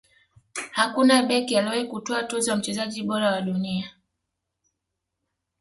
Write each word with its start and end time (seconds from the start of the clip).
hakuna 0.71 1.23
beki 1.23 1.57
aliyewahi 1.57 1.87
kutwaa 1.87 2.23
tuzo 2.23 2.51
ya 2.51 2.57
mchezaji 2.57 3.03
bora 3.03 3.31
wa 3.31 3.41
dunia 3.41 3.91